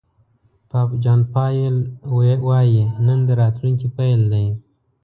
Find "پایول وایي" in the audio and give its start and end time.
1.33-2.81